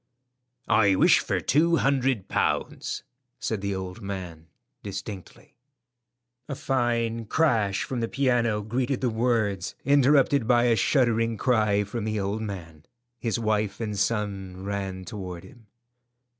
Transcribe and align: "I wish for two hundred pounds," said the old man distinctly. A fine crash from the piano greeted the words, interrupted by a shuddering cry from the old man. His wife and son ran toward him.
"I 0.67 0.95
wish 0.95 1.19
for 1.19 1.39
two 1.39 1.75
hundred 1.75 2.27
pounds," 2.27 3.03
said 3.39 3.61
the 3.61 3.75
old 3.75 4.01
man 4.01 4.47
distinctly. 4.81 5.57
A 6.49 6.55
fine 6.55 7.25
crash 7.25 7.83
from 7.83 7.99
the 7.99 8.07
piano 8.07 8.63
greeted 8.63 9.01
the 9.01 9.11
words, 9.11 9.75
interrupted 9.85 10.47
by 10.47 10.63
a 10.63 10.75
shuddering 10.75 11.37
cry 11.37 11.83
from 11.83 12.05
the 12.05 12.19
old 12.19 12.41
man. 12.41 12.83
His 13.19 13.37
wife 13.37 13.79
and 13.79 13.95
son 13.95 14.63
ran 14.65 15.05
toward 15.05 15.43
him. 15.43 15.67